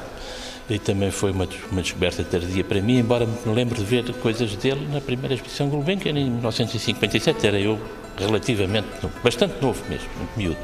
e 0.69 0.79
também 0.79 1.11
foi 1.11 1.33
uma, 1.33 1.49
uma 1.73 1.81
descoberta 1.81 2.23
tardia 2.23 2.63
para 2.63 2.83
mim, 2.83 2.99
embora 2.99 3.27
me 3.27 3.55
lembre 3.55 3.79
de 3.79 3.85
ver 3.85 4.13
coisas 4.17 4.55
dele 4.57 4.87
na 4.93 5.01
primeira 5.01 5.35
exposição 5.35 5.71
Gulbenkian 5.71 6.13
em 6.13 6.31
1957, 6.31 7.47
era 7.47 7.59
eu 7.59 7.81
relativamente 8.19 8.87
bastante 9.25 9.61
novo 9.61 9.83
mesmo, 9.89 10.09
muito 10.19 10.37
miúdo. 10.37 10.59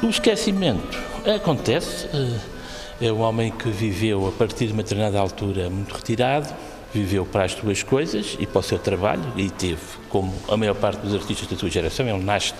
O 0.00 0.06
esquecimento 0.06 0.96
acontece, 1.26 2.06
eh, 2.14 3.06
é 3.06 3.12
um 3.12 3.20
homem 3.20 3.50
que 3.50 3.68
viveu 3.68 4.28
a 4.28 4.32
partir 4.32 4.68
de 4.68 4.72
uma 4.72 4.84
determinada 4.84 5.18
altura 5.18 5.68
muito 5.68 5.92
retirado, 5.92 6.48
viveu 6.92 7.24
para 7.24 7.44
as 7.44 7.52
suas 7.52 7.82
coisas 7.82 8.36
e 8.38 8.46
para 8.46 8.60
o 8.60 8.62
seu 8.62 8.78
trabalho 8.78 9.24
e 9.36 9.48
teve, 9.50 9.80
como 10.08 10.32
a 10.48 10.56
maior 10.56 10.74
parte 10.74 11.00
dos 11.00 11.14
artistas 11.14 11.48
da 11.48 11.56
sua 11.56 11.70
geração, 11.70 12.06
ele 12.06 12.22
nasce 12.22 12.54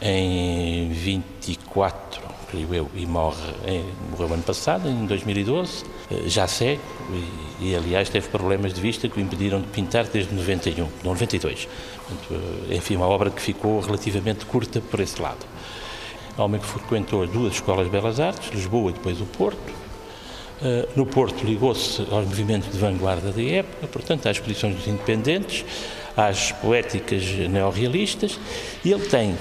em 0.00 0.90
24, 0.90 2.22
creio 2.48 2.74
eu, 2.74 2.90
e 2.94 3.04
morre, 3.04 3.52
em, 3.66 3.84
morreu 4.10 4.32
ano 4.32 4.42
passado, 4.42 4.88
em 4.88 5.06
2012, 5.06 5.84
eh, 6.10 6.22
já 6.26 6.46
cego 6.46 6.80
e, 7.60 7.70
e, 7.70 7.76
aliás 7.76 8.08
teve 8.08 8.28
problemas 8.28 8.72
de 8.72 8.80
vista 8.80 9.08
que 9.08 9.18
o 9.18 9.20
impediram 9.20 9.60
de 9.60 9.66
pintar 9.68 10.04
desde 10.04 10.32
91, 10.32 10.88
92. 11.02 11.68
Portanto, 12.06 12.42
eh, 12.70 12.76
enfim, 12.76 12.96
uma 12.96 13.08
obra 13.08 13.30
que 13.30 13.42
ficou 13.42 13.80
relativamente 13.80 14.46
curta 14.46 14.80
por 14.80 15.00
esse 15.00 15.20
lado. 15.20 15.44
Homem 16.36 16.60
que 16.60 16.66
frequentou 16.66 17.24
as 17.24 17.30
duas 17.30 17.54
escolas 17.54 17.86
de 17.86 17.90
belas 17.90 18.20
artes, 18.20 18.50
Lisboa 18.52 18.90
e 18.90 18.94
depois 18.94 19.20
o 19.20 19.26
Porto, 19.26 19.87
no 20.96 21.06
Porto 21.06 21.44
ligou-se 21.44 22.02
aos 22.10 22.26
movimentos 22.26 22.70
de 22.70 22.78
vanguarda 22.78 23.30
da 23.30 23.42
época, 23.42 23.86
portanto, 23.86 24.28
às 24.28 24.36
exposições 24.36 24.74
dos 24.74 24.86
independentes, 24.86 25.64
às 26.16 26.50
poéticas 26.52 27.24
neorrealistas, 27.48 28.38
e 28.84 28.90
ele 28.90 29.06
tem 29.06 29.36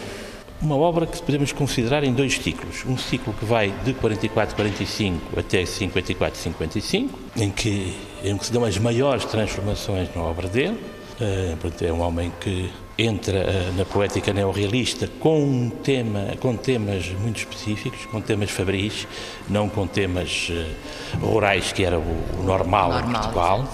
uma 0.61 0.75
obra 0.75 1.05
que 1.05 1.21
podemos 1.21 1.51
considerar 1.51 2.03
em 2.03 2.13
dois 2.13 2.35
ciclos. 2.37 2.83
Um 2.85 2.97
ciclo 2.97 3.33
que 3.33 3.45
vai 3.45 3.71
de 3.83 3.93
44-45 3.93 5.19
até 5.37 5.63
54-55, 5.63 7.09
em 7.35 7.51
que, 7.51 7.95
em 8.23 8.37
que 8.37 8.45
se 8.45 8.51
dão 8.51 8.63
as 8.63 8.77
maiores 8.77 9.25
transformações 9.25 10.09
na 10.15 10.21
obra 10.21 10.47
dele. 10.47 10.77
Eh, 11.19 11.55
é 11.81 11.93
um 11.93 12.01
homem 12.01 12.31
que 12.39 12.71
entra 12.97 13.45
uh, 13.45 13.77
na 13.77 13.85
poética 13.85 14.33
neorrealista 14.33 15.07
com 15.19 15.43
um 15.43 15.69
tema, 15.69 16.33
com 16.39 16.55
temas 16.55 17.07
muito 17.09 17.37
específicos, 17.37 18.05
com 18.07 18.19
temas 18.19 18.49
fabris, 18.49 19.07
não 19.47 19.69
com 19.69 19.85
temas 19.85 20.49
uh, 20.49 21.25
rurais 21.25 21.71
que 21.71 21.83
era 21.83 21.99
o, 21.99 22.43
normal, 22.43 22.91
normal, 22.91 23.09
em 23.09 23.13
Portugal. 23.13 23.73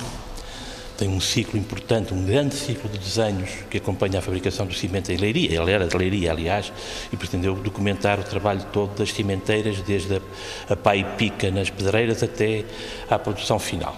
Tem 0.97 1.07
um 1.07 1.19
ciclo 1.19 1.57
importante, 1.57 2.13
um 2.13 2.23
grande 2.23 2.53
ciclo 2.53 2.89
de 2.89 2.99
desenhos 2.99 3.49
que 3.69 3.77
acompanha 3.77 4.19
a 4.19 4.21
fabricação 4.21 4.65
do 4.65 4.73
cimento 4.73 5.11
em 5.11 5.17
Leiria. 5.17 5.59
Ele 5.59 5.71
era 5.71 5.87
de 5.87 5.97
Leiria, 5.97 6.31
aliás, 6.31 6.71
e 7.11 7.17
pretendeu 7.17 7.55
documentar 7.55 8.19
o 8.19 8.23
trabalho 8.23 8.63
todo 8.71 8.95
das 8.97 9.11
cimenteiras, 9.11 9.81
desde 9.81 10.17
a, 10.17 10.21
a 10.69 10.75
pá 10.75 10.95
e 10.95 11.03
pica 11.03 11.49
nas 11.49 11.69
pedreiras 11.69 12.21
até 12.21 12.63
à 13.09 13.17
produção 13.17 13.57
final 13.57 13.97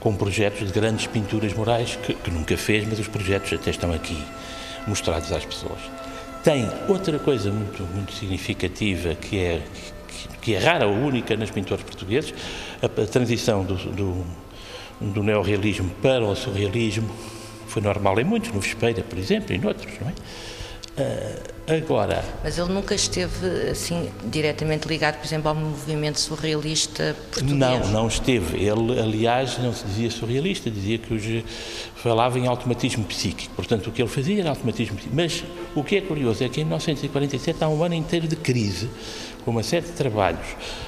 com 0.00 0.16
projetos 0.16 0.66
de 0.66 0.72
grandes 0.72 1.06
pinturas 1.06 1.54
murais 1.54 1.96
que, 2.02 2.12
que 2.12 2.28
nunca 2.28 2.56
fez, 2.56 2.84
mas 2.88 2.98
os 2.98 3.06
projetos 3.06 3.52
até 3.52 3.70
estão 3.70 3.92
aqui 3.92 4.20
mostrados 4.86 5.32
às 5.32 5.44
pessoas. 5.44 5.80
Tem 6.42 6.68
outra 6.88 7.18
coisa 7.18 7.50
muito, 7.50 7.82
muito 7.84 8.12
significativa 8.12 9.14
que 9.14 9.38
é, 9.38 9.62
que, 10.08 10.28
que 10.40 10.54
é 10.54 10.58
rara 10.58 10.86
ou 10.86 10.94
única 10.94 11.36
nas 11.36 11.50
pinturas 11.50 11.82
portugueses, 11.82 12.34
a, 12.82 12.86
a 12.86 13.06
transição 13.06 13.64
do, 13.64 13.76
do, 13.76 14.26
do 15.00 15.22
neorrealismo 15.22 15.90
para 16.02 16.24
o 16.24 16.34
surrealismo 16.34 17.10
foi 17.68 17.80
normal 17.80 18.20
em 18.20 18.24
muitos, 18.24 18.52
no 18.52 18.60
Vespeira, 18.60 19.02
por 19.02 19.18
exemplo, 19.18 19.54
e 19.54 19.58
noutros, 19.58 19.92
não 20.00 20.08
é? 20.08 20.12
Uh, 21.00 21.51
agora. 21.66 22.24
Mas 22.42 22.58
ele 22.58 22.72
nunca 22.72 22.94
esteve 22.94 23.70
assim 23.70 24.10
diretamente 24.24 24.88
ligado, 24.88 25.18
por 25.18 25.26
exemplo, 25.26 25.48
ao 25.48 25.54
movimento 25.54 26.18
surrealista 26.18 27.16
português? 27.30 27.58
Não, 27.58 27.88
não 27.88 28.08
esteve. 28.08 28.56
Ele, 28.56 29.00
aliás, 29.00 29.58
não 29.58 29.72
se 29.72 29.84
dizia 29.84 30.10
surrealista, 30.10 30.70
dizia 30.70 30.98
que 30.98 31.14
os, 31.14 31.44
falava 31.96 32.38
em 32.38 32.46
automatismo 32.46 33.04
psíquico. 33.04 33.54
Portanto, 33.54 33.88
o 33.88 33.92
que 33.92 34.02
ele 34.02 34.08
fazia 34.08 34.40
era 34.40 34.50
automatismo 34.50 34.96
psíquico. 34.96 35.16
Mas 35.16 35.44
o 35.74 35.84
que 35.84 35.96
é 35.96 36.00
curioso 36.00 36.42
é 36.42 36.48
que 36.48 36.60
em 36.60 36.64
1947 36.64 37.62
há 37.62 37.68
um 37.68 37.82
ano 37.82 37.94
inteiro 37.94 38.26
de 38.26 38.36
crise 38.36 38.88
com 39.44 39.50
uma 39.50 39.62
série 39.62 39.86
de 39.86 39.92
trabalhos, 39.92 40.46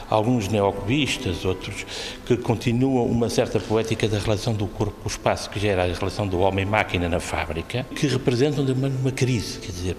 alguns 0.08 0.48
neocubistas, 0.48 1.44
outros 1.44 1.86
que 2.26 2.36
continuam 2.36 3.06
uma 3.06 3.28
certa 3.28 3.58
poética 3.60 4.08
da 4.08 4.18
relação 4.18 4.52
do 4.54 4.66
corpo 4.66 4.94
com 5.02 5.08
o 5.08 5.10
espaço, 5.10 5.50
que 5.50 5.58
gera 5.58 5.84
a 5.84 5.86
relação 5.86 6.26
do 6.26 6.40
homem-máquina 6.40 7.08
na 7.08 7.20
fábrica, 7.20 7.84
que 7.94 8.06
representam 8.06 8.64
uma, 8.64 8.88
uma 8.88 9.12
crise. 9.12 9.58
Quer 9.58 9.72
dizer, 9.72 9.96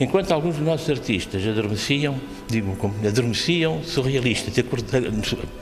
enquanto 0.00 0.32
alguns 0.32 0.56
dos 0.56 0.66
nossos 0.66 0.88
artistas 0.88 1.46
adormeciam, 1.46 2.18
digo, 2.48 2.76
adormeciam 3.06 3.82
surrealistas, 3.82 4.54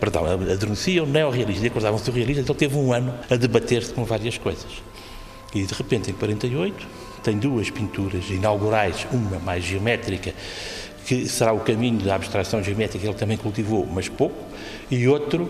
perdão, 0.01 0.27
adormeciam 0.27 1.07
neorrealistas 1.07 1.65
e 1.65 1.67
acordavam 1.69 1.99
surrealistas, 1.99 2.49
ele 2.49 2.59
teve 2.59 2.77
um 2.77 2.93
ano 2.93 3.15
a 3.31 3.37
debater-se 3.37 3.93
com 3.93 4.05
várias 4.05 4.39
coisas. 4.39 4.83
E 5.55 5.63
de 5.65 5.73
repente, 5.73 6.11
em 6.11 6.15
48, 6.15 6.87
tem 7.23 7.39
duas 7.39 7.71
pinturas 7.71 8.29
inaugurais, 8.31 9.07
uma 9.11 9.39
mais 9.39 9.65
geométrica, 9.65 10.33
que 11.07 11.29
será 11.29 11.53
o 11.53 11.61
caminho 11.61 12.01
da 12.01 12.17
abstração 12.17 12.63
geométrica 12.63 12.99
que 12.99 13.07
ele 13.07 13.17
também 13.17 13.37
cultivou, 13.37 13.87
mas 13.87 14.09
pouco, 14.09 14.35
e 14.91 15.07
outro, 15.07 15.49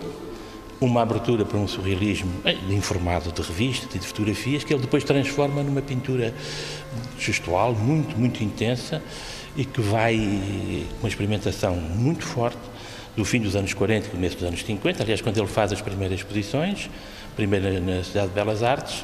uma 0.79 1.01
abertura 1.01 1.43
para 1.43 1.57
um 1.57 1.67
surrealismo 1.67 2.31
informado 2.69 3.31
de 3.31 3.41
revistas 3.41 3.95
e 3.95 3.97
de 3.97 4.05
fotografias, 4.05 4.63
que 4.63 4.71
ele 4.71 4.83
depois 4.83 5.03
transforma 5.03 5.63
numa 5.63 5.81
pintura 5.81 6.31
gestual 7.17 7.73
muito, 7.73 8.15
muito 8.15 8.43
intensa 8.43 9.01
e 9.55 9.65
que 9.65 9.81
vai 9.81 10.15
com 10.15 11.07
uma 11.07 11.09
experimentação 11.09 11.75
muito 11.75 12.23
forte 12.23 12.59
do 13.15 13.25
fim 13.25 13.41
dos 13.41 13.55
anos 13.55 13.73
40 13.73 14.07
e 14.07 14.11
começo 14.11 14.35
dos 14.35 14.47
anos 14.47 14.63
50, 14.63 15.01
aliás, 15.01 15.21
quando 15.21 15.39
ele 15.39 15.47
faz 15.47 15.73
as 15.73 15.81
primeiras 15.81 16.19
exposições, 16.19 16.87
primeiro 17.35 17.81
na 17.81 18.03
Cidade 18.03 18.27
de 18.27 18.33
Belas 18.35 18.61
Artes, 18.61 19.03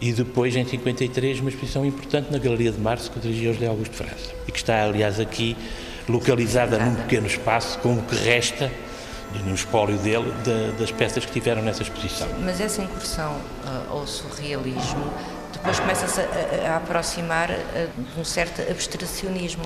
e 0.00 0.12
depois, 0.12 0.56
em 0.56 0.64
53, 0.64 1.40
uma 1.40 1.50
exposição 1.50 1.84
importante 1.84 2.32
na 2.32 2.38
Galeria 2.38 2.72
de 2.72 2.80
Março 2.80 3.10
que 3.10 3.20
dirigiu 3.20 3.52
José 3.52 3.66
Augusto 3.66 3.94
França 3.94 4.32
e 4.48 4.52
que 4.52 4.58
está, 4.58 4.82
aliás, 4.84 5.20
aqui 5.20 5.56
localizada 6.08 6.78
num 6.78 6.94
pequeno 6.94 7.26
espaço 7.26 7.78
com 7.80 7.94
o 7.94 8.02
que 8.02 8.16
resta 8.16 8.72
no 9.44 9.54
espólio 9.54 9.96
dele 9.98 10.32
de, 10.42 10.78
das 10.78 10.90
peças 10.90 11.24
que 11.24 11.32
tiveram 11.32 11.62
nessa 11.62 11.82
exposição. 11.82 12.26
Mas 12.42 12.60
essa 12.60 12.82
incursão 12.82 13.32
uh, 13.32 13.90
ao 13.90 14.06
surrealismo 14.06 15.12
depois 15.52 15.78
começa-se 15.78 16.20
a, 16.20 16.72
a, 16.72 16.76
aproximar 16.78 17.50
uh, 17.50 17.54
de 18.14 18.20
um 18.20 18.24
certo 18.24 18.62
abstracionismo. 18.62 19.64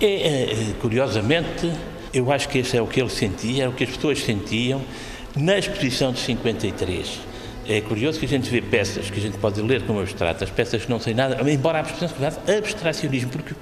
É, 0.00 0.06
é, 0.06 0.72
curiosamente, 0.80 1.70
eu 2.12 2.32
acho 2.32 2.48
que 2.48 2.58
esse 2.58 2.76
é 2.76 2.82
o 2.82 2.86
que 2.86 3.00
ele 3.00 3.10
sentia, 3.10 3.64
é 3.64 3.68
o 3.68 3.72
que 3.72 3.84
as 3.84 3.90
pessoas 3.90 4.18
sentiam 4.20 4.82
na 5.36 5.58
exposição 5.58 6.10
de 6.10 6.20
53 6.20 7.28
é 7.68 7.80
curioso 7.82 8.18
que 8.18 8.24
a 8.24 8.28
gente 8.28 8.50
vê 8.50 8.62
peças 8.62 9.10
que 9.10 9.18
a 9.18 9.22
gente 9.22 9.36
pode 9.36 9.60
ler 9.60 9.82
como 9.82 10.00
abstratas, 10.00 10.48
peças 10.50 10.84
que 10.84 10.90
não 10.90 10.98
têm 10.98 11.14
nada, 11.14 11.38
embora 11.50 11.78
a 11.78 11.80
abstração 11.82 12.16
abstracionismo, 12.56 13.30
porque 13.30 13.54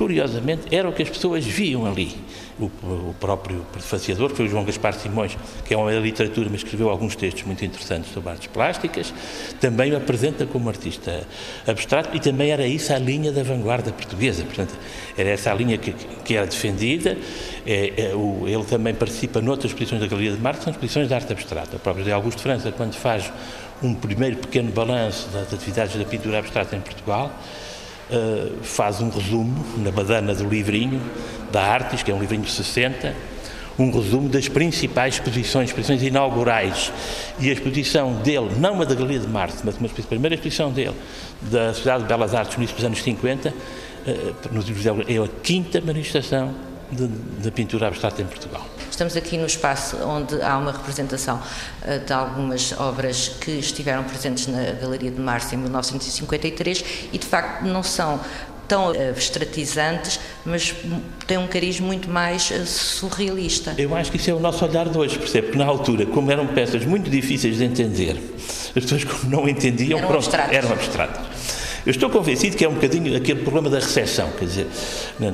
curiosamente, 0.00 0.74
era 0.74 0.88
o 0.88 0.94
que 0.94 1.02
as 1.02 1.10
pessoas 1.10 1.44
viam 1.44 1.84
ali. 1.84 2.16
O, 2.58 2.64
o 3.10 3.14
próprio 3.20 3.66
prefaciador, 3.70 4.30
que 4.30 4.36
foi 4.36 4.46
o 4.46 4.48
João 4.48 4.64
Gaspar 4.64 4.94
Simões, 4.94 5.36
que 5.62 5.74
é 5.74 5.76
uma 5.76 5.92
da 5.92 6.00
literatura, 6.00 6.48
mas 6.50 6.60
escreveu 6.60 6.88
alguns 6.88 7.14
textos 7.14 7.42
muito 7.42 7.62
interessantes 7.62 8.10
sobre 8.10 8.30
artes 8.30 8.46
plásticas, 8.46 9.12
também 9.60 9.92
o 9.92 9.98
apresenta 9.98 10.46
como 10.46 10.70
artista 10.70 11.26
abstrato 11.66 12.16
e 12.16 12.20
também 12.20 12.50
era 12.50 12.66
isso 12.66 12.90
a 12.94 12.98
linha 12.98 13.30
da 13.30 13.42
vanguarda 13.42 13.92
portuguesa. 13.92 14.42
Portanto, 14.42 14.74
era 15.18 15.28
essa 15.28 15.50
a 15.50 15.54
linha 15.54 15.76
que, 15.76 15.92
que 15.92 16.34
era 16.34 16.46
defendida. 16.46 17.18
É, 17.66 17.92
é, 17.98 18.14
o, 18.14 18.48
ele 18.48 18.64
também 18.64 18.94
participa 18.94 19.42
noutras 19.42 19.70
exposições 19.70 20.00
da 20.00 20.06
Galeria 20.06 20.32
de 20.32 20.40
Marte, 20.40 20.64
são 20.64 20.70
exposições 20.70 21.08
de 21.08 21.14
arte 21.14 21.30
abstrata. 21.30 21.76
O 21.76 21.78
próprio 21.78 22.06
de 22.06 22.10
Augusto 22.10 22.40
França, 22.40 22.72
quando 22.72 22.94
faz 22.94 23.30
um 23.82 23.94
primeiro 23.94 24.36
pequeno 24.38 24.72
balanço 24.72 25.28
das 25.28 25.52
atividades 25.52 25.94
da 25.94 26.06
pintura 26.06 26.38
abstrata 26.38 26.74
em 26.74 26.80
Portugal, 26.80 27.30
uh, 28.12 28.62
faz 28.62 29.00
um 29.00 29.08
resumo 29.08 29.64
na 29.78 29.90
badana 29.90 30.34
do 30.34 30.48
livrinho 30.48 31.00
da 31.50 31.62
Artes, 31.62 32.02
que 32.02 32.10
é 32.10 32.14
um 32.14 32.20
livrinho 32.20 32.42
de 32.42 32.50
60, 32.50 33.14
um 33.78 33.90
resumo 33.90 34.28
das 34.28 34.48
principais 34.48 35.14
exposições, 35.14 35.70
exposições 35.70 36.02
inaugurais. 36.02 36.92
E 37.38 37.48
a 37.48 37.52
exposição 37.52 38.14
dele, 38.22 38.50
não 38.58 38.80
a 38.80 38.84
da 38.84 38.94
Galeria 38.94 39.20
de 39.20 39.28
Marte, 39.28 39.58
mas 39.64 39.76
a 39.76 40.02
primeira 40.02 40.34
exposição 40.34 40.70
dele, 40.70 40.94
da 41.42 41.72
Sociedade 41.72 42.02
de 42.02 42.08
Belas 42.08 42.34
Artes, 42.34 42.56
no 42.56 42.62
início 42.62 42.76
dos 42.76 42.84
anos 42.84 43.02
50, 43.02 43.48
uh, 43.48 43.54
é 45.08 45.16
a 45.18 45.28
quinta 45.42 45.80
manifestação 45.80 46.54
da 47.42 47.50
pintura 47.50 47.86
abstrata 47.86 48.20
em 48.20 48.26
Portugal. 48.26 48.66
Estamos 49.00 49.16
aqui 49.16 49.38
no 49.38 49.46
espaço 49.46 49.96
onde 50.04 50.42
há 50.42 50.58
uma 50.58 50.72
representação 50.72 51.36
uh, 51.36 52.04
de 52.04 52.12
algumas 52.12 52.78
obras 52.78 53.28
que 53.40 53.52
estiveram 53.52 54.04
presentes 54.04 54.46
na 54.46 54.72
Galeria 54.72 55.10
de 55.10 55.18
Março 55.18 55.54
em 55.54 55.56
1953 55.56 56.84
e 57.10 57.16
de 57.16 57.26
facto 57.26 57.64
não 57.64 57.82
são 57.82 58.20
tão 58.68 58.90
abstratizantes, 58.90 60.20
mas 60.44 60.74
têm 61.26 61.38
um 61.38 61.46
cariz 61.46 61.80
muito 61.80 62.10
mais 62.10 62.50
uh, 62.50 62.66
surrealista. 62.66 63.74
Eu 63.78 63.96
acho 63.96 64.10
que 64.10 64.18
isso 64.18 64.28
é 64.28 64.34
o 64.34 64.38
nosso 64.38 64.66
olhar 64.66 64.86
de 64.86 64.98
hoje, 64.98 65.18
percebe? 65.18 65.46
Porque 65.46 65.58
na 65.58 65.64
altura, 65.64 66.04
como 66.04 66.30
eram 66.30 66.48
peças 66.48 66.84
muito 66.84 67.08
difíceis 67.08 67.56
de 67.56 67.64
entender, 67.64 68.20
as 68.76 68.82
pessoas 68.82 69.02
como 69.02 69.30
não 69.30 69.48
entendiam, 69.48 69.98
eram 69.98 70.08
pronto, 70.08 70.24
abstratos. 70.26 70.54
eram 70.54 70.72
abstratas. 70.72 71.29
Eu 71.84 71.92
estou 71.92 72.10
convencido 72.10 72.56
que 72.56 72.64
é 72.64 72.68
um 72.68 72.74
bocadinho 72.74 73.16
aquele 73.16 73.40
problema 73.40 73.70
da 73.70 73.78
recessão, 73.78 74.30
quer 74.38 74.44
dizer, 74.44 74.66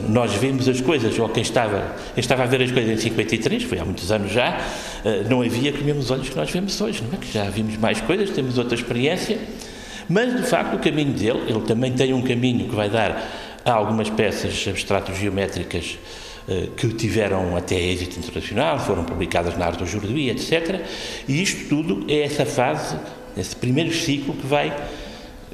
nós 0.09 0.33
vimos 0.35 0.69
as 0.69 0.81
coisas, 0.81 1.19
ou 1.19 1.29
quem 1.29 1.43
estava, 1.43 1.97
quem 2.15 2.21
estava 2.21 2.45
a 2.45 2.47
ver 2.47 2.63
as 2.63 2.71
coisas 2.71 2.93
em 2.93 2.97
53, 2.97 3.65
foi 3.65 3.81
há 3.81 3.85
muitos 3.85 4.13
anos 4.13 4.31
já, 4.31 4.61
eh, 5.05 5.25
não 5.29 5.43
havia 5.43 5.73
que 5.73 5.83
mesmos 5.83 6.09
olhos 6.11 6.29
que 6.29 6.37
nós 6.37 6.49
vemos 6.49 6.81
hoje, 6.81 7.03
não 7.03 7.19
é? 7.19 7.21
Que 7.21 7.33
já 7.33 7.45
vimos 7.51 7.77
mais 7.77 8.01
coisas, 8.01 8.31
temos 8.31 8.59
outra 8.59 8.77
experiência, 8.77 9.39
mas 10.09 10.37
de 10.41 10.47
facto 10.47 10.75
o 10.75 10.79
caminho 10.79 11.13
dele, 11.13 11.43
ele 11.49 11.63
também 11.63 11.93
tem 11.93 12.15
um 12.15 12.23
caminho 12.23 12.69
que 12.69 12.77
vai 12.77 12.89
dar 12.89 13.29
a 13.65 13.73
algumas 13.73 14.09
peças 14.09 14.67
abstratas 14.69 15.19
geométricas 15.19 15.99
eh, 16.49 16.69
que 16.77 16.87
tiveram 16.91 17.57
até 17.57 17.75
êxito 17.75 18.21
internacional, 18.21 18.79
foram 18.79 19.03
publicadas 19.03 19.59
na 19.59 19.67
Arte 19.67 19.81
do 19.81 19.87
Jordi, 19.87 20.31
etc. 20.31 20.81
E 21.27 21.43
isto 21.43 21.69
tudo 21.69 22.05
é 22.09 22.21
essa 22.21 22.47
fase, 22.47 22.97
esse 23.37 23.57
primeiro 23.57 23.93
ciclo 23.93 24.33
que 24.33 24.47
vai 24.47 24.73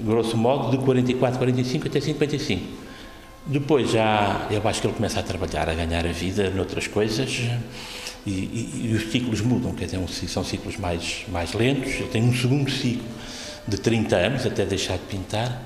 grosso 0.01 0.37
modo, 0.37 0.71
de 0.71 0.83
44, 0.85 1.39
45 1.39 1.87
até 1.87 2.01
55. 2.01 2.83
Depois 3.45 3.91
já, 3.91 4.47
eu 4.51 4.67
acho 4.69 4.81
que 4.81 4.87
ele 4.87 4.95
começa 4.95 5.19
a 5.19 5.23
trabalhar, 5.23 5.69
a 5.69 5.75
ganhar 5.75 6.07
a 6.07 6.13
vida 6.13 6.51
noutras 6.51 6.87
coisas 6.87 7.41
e, 8.25 8.31
e, 8.31 8.91
e 8.91 8.95
os 8.95 9.11
ciclos 9.11 9.41
mudam, 9.41 9.75
quer 9.75 9.87
dizer, 9.87 10.01
são 10.29 10.45
ciclos 10.45 10.77
mais, 10.77 11.25
mais 11.29 11.53
lentos. 11.53 11.93
Ele 11.95 12.09
tem 12.09 12.23
um 12.23 12.33
segundo 12.33 12.71
ciclo 12.71 13.05
de 13.67 13.79
30 13.79 14.17
anos, 14.17 14.47
até 14.47 14.65
deixar 14.65 14.95
de 14.95 15.05
pintar, 15.05 15.61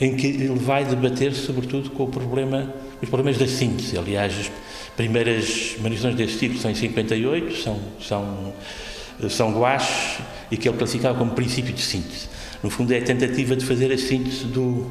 em 0.00 0.16
que 0.16 0.26
ele 0.26 0.58
vai 0.58 0.84
debater 0.84 1.32
sobretudo 1.32 1.90
com 1.90 2.04
o 2.04 2.08
problema, 2.08 2.74
os 3.00 3.08
problemas 3.08 3.38
da 3.38 3.46
síntese. 3.46 3.96
Aliás, 3.96 4.36
as 4.36 4.50
primeiras 4.96 5.76
manifestações 5.78 6.16
desse 6.16 6.38
tipo 6.38 6.58
são 6.58 6.72
em 6.72 6.74
58, 6.74 7.56
são, 7.62 7.80
são, 8.00 8.52
são 9.30 9.52
guaches 9.52 10.18
e 10.50 10.56
que 10.56 10.68
ele 10.68 10.76
classificava 10.76 11.16
como 11.16 11.30
princípio 11.32 11.72
de 11.72 11.82
síntese. 11.82 12.28
No 12.62 12.70
fundo, 12.70 12.92
é 12.92 12.98
a 12.98 13.02
tentativa 13.02 13.56
de 13.56 13.66
fazer 13.66 13.92
a 13.92 13.98
síntese 13.98 14.44
do, 14.44 14.86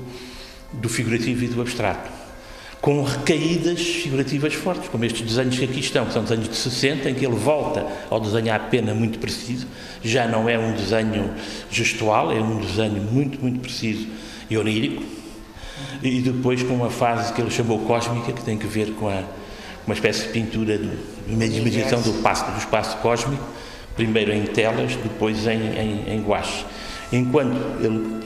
do 0.74 0.90
figurativo 0.90 1.46
e 1.46 1.48
do 1.48 1.62
abstrato, 1.62 2.10
com 2.82 3.02
recaídas 3.04 3.80
figurativas 3.80 4.54
fortes, 4.54 4.90
como 4.90 5.06
estes 5.06 5.22
desenhos 5.22 5.58
que 5.58 5.64
aqui 5.64 5.80
estão, 5.80 6.06
que 6.06 6.14
são 6.14 6.24
desenhos 6.24 6.50
de 6.50 6.56
60, 6.56 7.10
em 7.10 7.14
que 7.14 7.26
ele 7.26 7.36
volta 7.36 7.86
ao 8.10 8.20
desenho 8.20 8.54
à 8.54 8.60
pena 8.60 8.94
muito 8.94 9.20
preciso, 9.20 9.68
já 10.04 10.28
não 10.28 10.50
é 10.50 10.58
um 10.58 10.74
desenho 10.74 11.32
gestual, 11.70 12.32
é 12.32 12.42
um 12.42 12.60
desenho 12.60 13.02
muito, 13.04 13.40
muito 13.40 13.60
preciso 13.60 14.08
e 14.50 14.58
onírico, 14.58 15.04
e 16.04 16.22
depois 16.22 16.62
com 16.64 16.74
uma 16.74 16.90
fase 16.90 17.32
que 17.32 17.42
ele 17.42 17.52
chamou 17.52 17.80
cósmica, 17.86 18.34
que 18.34 18.44
tem 18.44 18.58
que 18.58 18.68
ver 18.68 18.92
com 18.96 19.08
a, 19.08 19.24
uma 19.86 19.94
espécie 19.94 20.24
de 20.24 20.30
pintura, 20.30 20.78
de, 20.78 20.90
uma 21.28 21.46
imaginação 21.46 22.02
do, 22.02 22.12
do 22.12 22.58
espaço 22.58 22.98
cósmico, 22.98 23.44
primeiro 23.96 24.34
em 24.34 24.44
telas, 24.44 24.96
depois 24.96 25.48
em, 25.48 25.62
em, 25.78 26.16
em 26.16 26.22
guache 26.22 26.66
enquanto 27.12 27.58
ele 27.84 28.22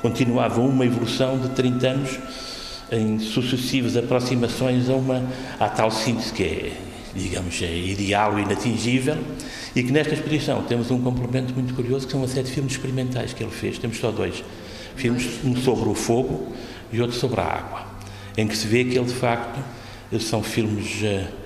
continuava 0.00 0.60
uma 0.60 0.84
evolução 0.84 1.38
de 1.38 1.50
30 1.50 1.88
anos 1.88 2.18
em 2.90 3.18
sucessivas 3.18 3.96
aproximações 3.96 4.88
a 4.88 4.94
uma 4.94 5.22
à 5.58 5.68
tal 5.68 5.90
síntese 5.90 6.32
que 6.32 6.42
é, 6.42 6.72
digamos, 7.14 7.60
é 7.62 7.76
ideal 7.76 8.38
e 8.38 8.42
inatingível 8.42 9.16
e 9.74 9.82
que 9.82 9.92
nesta 9.92 10.14
exposição 10.14 10.62
temos 10.62 10.90
um 10.90 11.00
complemento 11.00 11.54
muito 11.54 11.74
curioso 11.74 12.06
que 12.06 12.12
são 12.12 12.26
série 12.26 12.46
de 12.46 12.52
filmes 12.52 12.72
experimentais 12.72 13.32
que 13.32 13.42
ele 13.42 13.52
fez, 13.52 13.78
temos 13.78 13.98
só 13.98 14.10
dois. 14.10 14.42
Filmes, 14.96 15.44
um 15.44 15.56
sobre 15.56 15.88
o 15.88 15.94
fogo 15.94 16.52
e 16.92 17.00
outro 17.00 17.16
sobre 17.16 17.40
a 17.40 17.44
água, 17.44 17.86
em 18.36 18.46
que 18.46 18.56
se 18.56 18.66
vê 18.66 18.84
que 18.84 18.98
ele 18.98 19.06
de 19.06 19.14
facto 19.14 19.60
são 20.18 20.42
filmes 20.42 21.02
uh, 21.02 21.39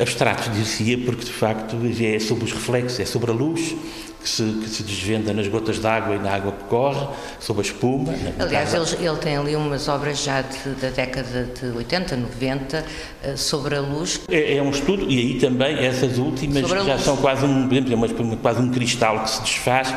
abstratos, 0.00 0.52
dizia, 0.52 0.98
porque 0.98 1.24
de 1.24 1.32
facto 1.32 1.76
é 2.00 2.18
sobre 2.18 2.44
os 2.44 2.52
reflexos, 2.52 3.00
é 3.00 3.04
sobre 3.04 3.30
a 3.30 3.34
luz, 3.34 3.74
que 4.22 4.28
se, 4.28 4.42
que 4.42 4.68
se 4.68 4.82
desvenda 4.82 5.32
nas 5.32 5.46
gotas 5.46 5.78
d'água 5.78 6.16
e 6.16 6.18
na 6.18 6.34
água 6.34 6.52
que 6.52 6.64
corre, 6.64 7.06
sob 7.38 7.60
a 7.60 7.62
espuma. 7.62 8.12
Aliás, 8.38 8.74
ele, 8.74 9.06
ele, 9.06 9.16
tem 9.18 9.36
ali 9.36 9.54
umas 9.54 9.88
obras 9.88 10.22
já 10.22 10.42
de, 10.42 10.70
da 10.80 10.90
década 10.90 11.44
de 11.44 11.66
80, 11.76 12.16
90, 12.16 12.84
eh, 13.22 13.36
sobre 13.36 13.76
a 13.76 13.80
luz. 13.80 14.20
É, 14.28 14.56
é 14.56 14.62
um 14.62 14.70
estudo, 14.70 15.08
e 15.08 15.18
aí 15.18 15.40
também 15.40 15.78
essas 15.78 16.18
últimas 16.18 16.68
já 16.68 16.82
luz. 16.82 17.02
são 17.02 17.16
quase 17.16 17.44
um, 17.44 17.72
exemplo, 17.72 18.36
quase 18.38 18.60
um 18.60 18.70
cristal 18.70 19.22
que 19.22 19.30
se 19.30 19.42
desfaz. 19.42 19.94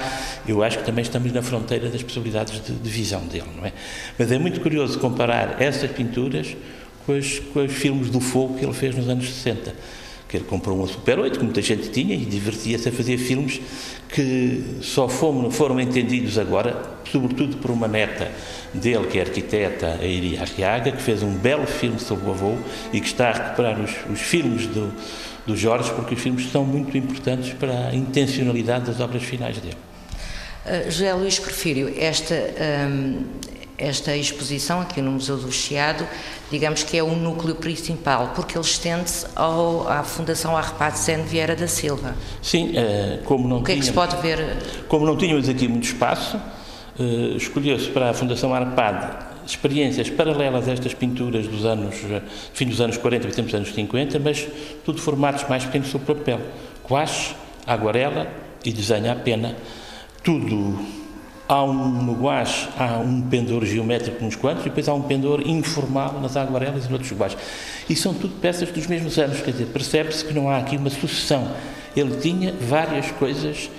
Eu 0.48 0.64
acho 0.64 0.80
que 0.80 0.86
também 0.86 1.02
estamos 1.02 1.32
na 1.32 1.42
fronteira 1.42 1.90
das 1.90 2.04
possibilidades 2.04 2.64
de, 2.64 2.74
de 2.74 2.90
visão 2.90 3.22
dele, 3.26 3.50
não 3.56 3.66
é? 3.66 3.74
Mas 4.18 4.32
é 4.32 4.38
muito 4.38 4.62
curioso 4.62 5.00
comparar 5.00 5.62
essas 5.62 5.90
pinturas 5.92 6.56
com 7.06 7.18
os, 7.18 7.40
com 7.40 7.64
os 7.64 7.72
filmes 7.72 8.10
do 8.10 8.20
fogo 8.20 8.58
que 8.58 8.66
ele 8.66 8.74
fez 8.74 8.96
nos 8.96 9.10
anos 9.10 9.30
60 9.30 9.74
que 10.32 10.38
ele 10.38 10.46
comprou 10.46 10.78
uma 10.78 10.88
Super 10.88 11.20
8, 11.20 11.40
que 11.40 11.44
muita 11.44 11.62
gente 11.62 11.90
tinha, 11.90 12.16
e 12.16 12.20
divertia-se 12.20 12.88
a 12.88 12.92
fazer 12.92 13.18
filmes 13.18 13.60
que 14.08 14.64
só 14.82 15.10
foram, 15.10 15.52
foram 15.52 15.78
entendidos 15.78 16.38
agora, 16.38 16.82
sobretudo 17.12 17.58
por 17.58 17.70
uma 17.70 17.86
neta 17.86 18.32
dele, 18.74 19.08
que 19.08 19.20
é 19.20 19.24
arquiteta, 19.24 20.00
a 20.02 20.06
Iria 20.06 20.42
Arriaga, 20.42 20.94
que 20.94 21.02
fez 21.02 21.22
um 21.22 21.34
belo 21.34 21.68
filme 21.68 22.00
sobre 22.00 22.30
o 22.30 22.32
avô 22.32 22.56
e 22.94 23.02
que 23.02 23.08
está 23.08 23.30
a 23.30 23.34
recuperar 23.34 23.78
os, 23.82 23.92
os 24.10 24.22
filmes 24.22 24.68
do, 24.68 24.94
do 25.46 25.58
Jorge, 25.58 25.92
porque 25.92 26.16
os 26.16 26.22
filmes 26.22 26.50
são 26.50 26.64
muito 26.64 26.98
importantes 26.98 27.52
para 27.52 27.90
a 27.90 27.96
intencionalidade 27.96 28.86
das 28.86 29.02
obras 29.02 29.24
finais 29.24 29.58
dele. 29.58 29.76
Uh, 30.66 30.90
José 30.90 31.14
Luís 31.14 31.40
Porfírio, 31.40 31.94
esta, 31.98 32.36
um, 32.90 33.24
esta 33.82 34.16
exposição 34.16 34.82
aqui 34.82 35.02
no 35.02 35.12
Museu 35.12 35.38
do 35.38 35.52
Chiado, 35.52 36.08
digamos 36.52 36.84
que 36.84 36.98
é 36.98 37.04
o 37.04 37.16
núcleo 37.16 37.56
principal, 37.56 38.32
porque 38.36 38.58
ele 38.58 38.66
estende-se 38.66 39.26
à 39.36 40.04
Fundação 40.04 40.56
Arpad 40.56 40.98
Sene 40.98 41.24
Vieira 41.24 41.56
da 41.56 41.68
Silva. 41.68 42.16
Sim, 42.42 42.74
eh, 42.76 43.20
como 43.26 43.48
não 43.48 43.58
O 43.58 43.64
que 43.64 43.72
tínhamos, 43.72 43.72
é 43.72 43.80
que 43.80 43.86
se 43.86 43.94
pode 43.94 44.22
ver? 44.22 44.58
Como 44.88 45.06
não 45.06 45.18
tínhamos 45.18 45.50
aqui 45.50 45.68
muito 45.68 45.86
espaço, 45.86 46.40
eh, 47.00 47.36
escolheu-se 47.36 47.90
para 47.90 48.12
a 48.12 48.14
Fundação 48.14 48.54
Arpad 48.54 49.32
experiências 49.46 50.10
paralelas 50.10 50.68
a 50.68 50.72
estas 50.72 50.94
pinturas 50.94 51.48
dos 51.48 51.66
anos, 51.66 51.96
eh, 52.10 52.22
fim 52.54 52.68
dos 52.68 52.80
anos 52.80 52.98
40 52.98 53.28
e 53.28 53.42
dos 53.42 53.54
anos 53.54 53.74
50, 53.74 54.20
mas 54.20 54.48
tudo 54.86 55.02
formatos 55.02 55.48
mais 55.50 55.66
pequenos 55.66 55.88
sobre 55.88 56.14
papel. 56.14 56.40
Guache, 56.88 57.36
aguarela 57.66 58.28
e 58.64 58.72
desenho 58.72 59.12
à 59.12 59.16
pena. 59.16 59.56
Tudo 60.24 61.01
Há 61.52 61.66
um, 61.66 62.14
guache, 62.14 62.70
há 62.78 63.00
um 63.00 63.24
pendor 63.24 63.66
geométrico 63.66 64.24
nos 64.24 64.38
quantos 64.38 64.66
e 64.66 64.70
depois 64.70 64.88
há 64.88 64.94
um 64.94 65.02
pendor 65.02 65.46
informal 65.46 66.18
nas 66.22 66.38
aguarelas 66.38 66.86
e 66.86 66.90
noutros 66.90 67.12
guaches. 67.12 67.38
E 67.90 67.94
são 67.94 68.14
tudo 68.14 68.36
peças 68.40 68.72
dos 68.72 68.88
mesmos 68.88 69.20
anos, 69.20 69.42
quer 69.42 69.52
dizer, 69.52 69.66
percebe-se 69.66 70.24
que 70.24 70.34
não 70.34 70.50
há 70.50 70.60
aqui 70.60 70.78
uma 70.78 70.90
sucessão. 70.90 71.52
Ele 71.94 72.16
tinha 72.22 72.54
várias 72.54 73.12
coisas, 73.12 73.70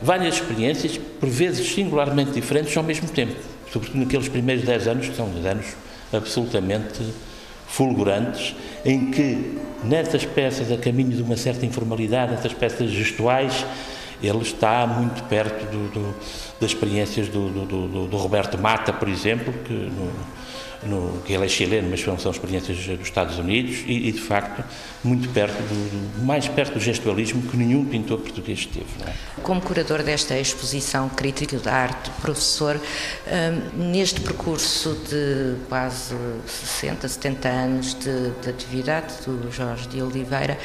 várias 0.00 0.36
experiências, 0.36 0.96
por 1.18 1.28
vezes 1.28 1.66
singularmente 1.74 2.30
diferentes 2.30 2.76
ao 2.76 2.84
mesmo 2.84 3.08
tempo. 3.08 3.34
Sobretudo 3.72 3.98
naqueles 3.98 4.28
primeiros 4.28 4.64
10 4.64 4.86
anos, 4.86 5.08
que 5.08 5.16
são 5.16 5.28
10 5.28 5.44
anos 5.44 5.66
absolutamente 6.12 7.02
fulgurantes, 7.66 8.54
em 8.84 9.10
que 9.10 9.58
nessas 9.82 10.24
peças, 10.24 10.70
a 10.70 10.76
caminho 10.76 11.16
de 11.16 11.22
uma 11.22 11.36
certa 11.36 11.66
informalidade, 11.66 12.30
nessas 12.30 12.52
peças 12.52 12.88
gestuais, 12.92 13.66
ele 14.22 14.42
está 14.42 14.86
muito 14.86 15.22
perto 15.24 15.64
do, 15.70 15.88
do, 15.88 16.14
das 16.60 16.70
experiências 16.70 17.28
do, 17.28 17.48
do, 18.06 18.16
Roberto 18.16 18.58
Mata, 18.58 18.92
por 18.92 19.08
exemplo, 19.08 19.52
que 19.64 19.72
no, 19.72 20.12
no, 20.82 21.22
que 21.22 21.32
ele 21.32 21.44
é 21.44 21.48
chileno, 21.48 21.88
mas 21.90 22.00
são, 22.00 22.30
experiências 22.30 22.76
dos 22.76 23.06
Estados 23.06 23.38
Unidos 23.38 23.84
e, 23.86 24.08
e 24.08 24.12
de 24.12 24.20
facto, 24.20 24.64
muito 25.02 25.28
perto, 25.30 25.56
mais 26.22 26.46
perto 26.48 26.74
do 26.74 26.80
gestualismo 26.80 27.42
que 27.42 27.56
nenhum 27.56 27.84
pintor 27.84 28.18
português 28.18 28.66
teve. 28.66 28.86
É? 29.06 29.12
Como 29.42 29.60
curador 29.60 30.02
desta 30.02 30.38
exposição 30.38 31.08
Crítico 31.08 31.56
da 31.56 31.72
Arte, 31.72 32.10
professor, 32.20 32.80
um, 33.76 33.90
neste 33.90 34.20
percurso 34.20 34.96
de 35.08 35.56
quase 35.68 36.14
60, 36.46 37.08
70 37.08 37.48
anos 37.48 37.94
de, 37.94 38.30
de 38.30 38.50
atividade 38.50 39.14
do 39.26 39.50
Jorge 39.50 39.88
de 39.88 40.02
Oliveira, 40.02 40.58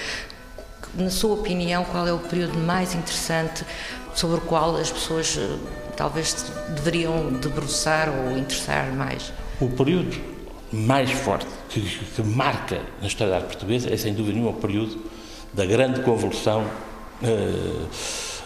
na 0.96 1.10
sua 1.10 1.34
opinião, 1.34 1.84
qual 1.86 2.08
é 2.08 2.14
o 2.14 2.20
período 2.20 2.58
mais 2.58 2.94
interessante 2.94 3.66
sobre 4.14 4.38
o 4.38 4.42
qual 4.42 4.76
as 4.76 4.92
pessoas 4.92 5.38
eh, 5.38 5.58
talvez 5.96 6.52
deveriam 6.70 7.34
debruçar 7.34 8.10
ou 8.10 8.38
interessar 8.38 8.92
mais? 8.94 9.34
O 9.60 9.70
período 9.70 10.16
mais 10.72 11.12
forte 11.12 11.48
que, 11.70 11.82
que 11.82 12.22
marca 12.22 12.82
na 13.02 13.08
história 13.08 13.32
da 13.32 13.38
arte 13.38 13.48
portuguesa 13.48 13.94
é, 13.94 13.98
sem 13.98 14.14
dúvida 14.14 14.36
nenhuma, 14.36 14.52
o 14.52 14.62
período 14.62 15.00
da 15.54 15.66
grande 15.66 16.02
convulsão. 16.02 16.64
Uh, 17.22 17.86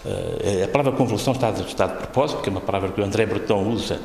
uh, 0.04 0.64
a 0.64 0.68
palavra 0.68 0.92
convulsão 0.92 1.32
está, 1.32 1.50
está 1.50 1.86
de 1.86 1.96
propósito, 1.96 2.36
porque 2.36 2.50
é 2.50 2.52
uma 2.52 2.60
palavra 2.60 2.90
que 2.90 3.00
o 3.00 3.04
André 3.04 3.26
Breton 3.26 3.66
usa 3.68 4.00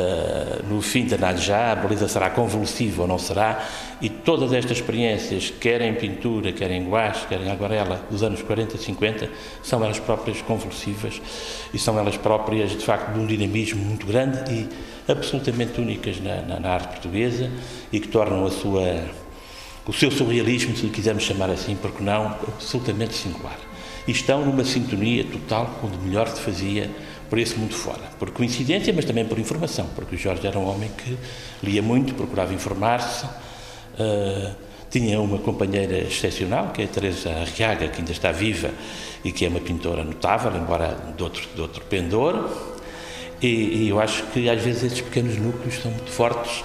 Uh, 0.00 0.66
no 0.66 0.80
fim 0.80 1.06
da 1.06 1.34
já 1.34 1.72
a 1.72 1.74
beleza 1.74 2.08
será 2.08 2.30
convulsiva 2.30 3.02
ou 3.02 3.08
não 3.08 3.18
será, 3.18 3.68
e 4.00 4.08
todas 4.08 4.52
estas 4.52 4.78
experiências, 4.78 5.52
quer 5.60 5.82
em 5.82 5.94
pintura, 5.94 6.52
quer 6.52 6.70
em 6.70 6.88
guache, 6.88 7.26
quer 7.26 7.40
em 7.40 7.50
aguarela, 7.50 8.02
dos 8.10 8.22
anos 8.22 8.40
40 8.40 8.76
e 8.76 8.78
50, 8.78 9.28
são 9.62 9.84
elas 9.84 9.98
próprias 9.98 10.40
convulsivas 10.40 11.20
e 11.74 11.78
são 11.78 11.98
elas 11.98 12.16
próprias, 12.16 12.70
de 12.70 12.84
facto, 12.84 13.12
de 13.12 13.18
um 13.18 13.26
dinamismo 13.26 13.84
muito 13.84 14.06
grande 14.06 14.38
e 14.50 14.68
absolutamente 15.10 15.80
únicas 15.80 16.20
na, 16.20 16.40
na, 16.42 16.60
na 16.60 16.70
arte 16.70 16.88
portuguesa 16.88 17.50
e 17.92 18.00
que 18.00 18.08
tornam 18.08 18.46
a 18.46 18.50
sua, 18.50 19.04
o 19.86 19.92
seu 19.92 20.10
surrealismo, 20.10 20.76
se 20.76 20.84
lhe 20.84 20.90
quisermos 20.90 21.24
chamar 21.24 21.50
assim, 21.50 21.76
porque 21.76 22.02
não, 22.02 22.36
absolutamente 22.48 23.14
singular. 23.14 23.58
E 24.08 24.12
estão 24.12 24.44
numa 24.44 24.64
sintonia 24.64 25.24
total 25.24 25.78
com 25.80 25.88
o 25.88 25.98
melhor 26.02 26.28
se 26.28 26.40
fazia 26.40 26.90
por 27.30 27.38
esse 27.38 27.56
mundo 27.56 27.74
fora. 27.74 28.02
Por 28.18 28.32
coincidência, 28.32 28.92
mas 28.92 29.04
também 29.04 29.24
por 29.24 29.38
informação, 29.38 29.86
porque 29.94 30.16
o 30.16 30.18
Jorge 30.18 30.46
era 30.46 30.58
um 30.58 30.68
homem 30.68 30.90
que 30.90 31.16
lia 31.62 31.80
muito, 31.80 32.12
procurava 32.12 32.52
informar-se. 32.52 33.24
Uh, 33.24 34.52
tinha 34.90 35.20
uma 35.20 35.38
companheira 35.38 35.96
excepcional, 35.98 36.70
que 36.70 36.82
é 36.82 36.84
a 36.84 36.88
Teresa 36.88 37.30
Arriaga, 37.30 37.86
que 37.86 38.00
ainda 38.00 38.10
está 38.10 38.32
viva 38.32 38.70
e 39.24 39.30
que 39.30 39.46
é 39.46 39.48
uma 39.48 39.60
pintora 39.60 40.02
notável, 40.02 40.50
embora 40.56 40.96
de 41.16 41.22
outro, 41.22 41.48
de 41.54 41.60
outro 41.60 41.84
pendor. 41.84 42.50
E, 43.40 43.46
e 43.84 43.88
eu 43.88 44.00
acho 44.00 44.24
que 44.24 44.50
às 44.50 44.60
vezes 44.60 44.82
esses 44.82 45.00
pequenos 45.00 45.36
núcleos 45.36 45.76
são 45.80 45.92
muito 45.92 46.10
fortes. 46.10 46.64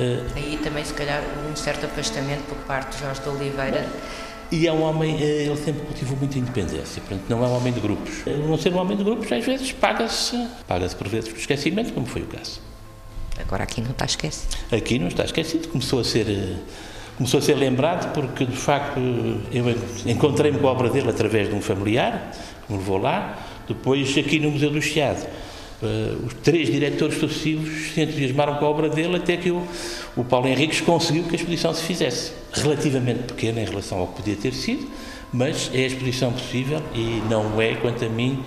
Uh, 0.00 0.26
Aí 0.34 0.58
também, 0.62 0.84
se 0.84 0.92
calhar, 0.92 1.22
um 1.48 1.54
certo 1.54 1.86
afastamento 1.86 2.42
por 2.48 2.58
parte 2.66 2.96
de 2.96 3.02
Jorge 3.02 3.20
de 3.20 3.28
Oliveira. 3.28 3.86
E 4.52 4.66
é 4.66 4.72
um 4.72 4.82
homem, 4.82 5.16
eh, 5.18 5.46
ele 5.46 5.56
sempre 5.56 5.80
cultivou 5.86 6.14
muita 6.18 6.38
independência, 6.38 7.00
portanto 7.00 7.24
não 7.26 7.42
é 7.42 7.48
um 7.48 7.56
homem 7.56 7.72
de 7.72 7.80
grupos. 7.80 8.12
Não 8.46 8.58
ser 8.58 8.70
um 8.74 8.76
homem 8.76 8.98
de 8.98 9.02
grupos, 9.02 9.32
às 9.32 9.42
vezes 9.42 9.72
paga-se, 9.72 10.46
paga-se 10.68 10.94
por 10.94 11.08
vezes 11.08 11.30
por 11.30 11.38
esquecimento, 11.38 11.94
como 11.94 12.04
foi 12.04 12.20
o 12.20 12.26
caso. 12.26 12.60
Agora 13.40 13.62
aqui 13.62 13.80
não 13.80 13.92
está 13.92 14.04
esquecido. 14.04 14.54
Aqui 14.70 14.98
não 14.98 15.08
está 15.08 15.24
esquecido, 15.24 15.68
começou 15.68 16.00
a 16.00 16.04
ser 16.04 16.28
eh, 16.28 16.56
começou 17.16 17.38
a 17.38 17.42
ser 17.42 17.54
lembrado 17.54 18.12
porque 18.12 18.44
de 18.44 18.56
facto 18.56 19.00
eu 19.50 19.64
encontrei-me 20.04 20.58
com 20.58 20.68
a 20.68 20.72
obra 20.72 20.90
dele 20.90 21.08
através 21.08 21.48
de 21.48 21.54
um 21.54 21.62
familiar 21.62 22.30
que 22.66 22.72
me 22.72 22.78
levou 22.78 22.98
lá, 22.98 23.38
depois 23.66 24.16
aqui 24.18 24.38
no 24.38 24.50
Museu 24.50 24.70
do 24.70 24.82
Chiado 24.82 25.26
Uh, 25.82 26.26
os 26.26 26.34
três 26.34 26.70
diretores 26.70 27.18
sucessivos 27.18 27.92
se 27.92 28.00
entusiasmaram 28.00 28.54
com 28.54 28.64
a 28.64 28.68
obra 28.68 28.88
dele 28.88 29.16
até 29.16 29.36
que 29.36 29.50
o, 29.50 29.66
o 30.16 30.22
Paulo 30.22 30.46
Henriques 30.46 30.80
conseguiu 30.80 31.24
que 31.24 31.32
a 31.32 31.34
exposição 31.34 31.74
se 31.74 31.82
fizesse. 31.82 32.32
Relativamente 32.52 33.24
pequena 33.24 33.60
em 33.60 33.64
relação 33.64 33.98
ao 33.98 34.06
que 34.06 34.22
podia 34.22 34.36
ter 34.36 34.52
sido, 34.52 34.86
mas 35.32 35.70
é 35.74 35.78
a 35.78 35.86
exposição 35.86 36.32
possível 36.32 36.80
e 36.94 37.20
não 37.28 37.60
é, 37.60 37.74
quanto 37.74 38.04
a 38.04 38.08
mim, 38.08 38.44